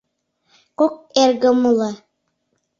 —Кок 0.79 0.93
эргым 1.23 1.59
уло. 1.69 1.91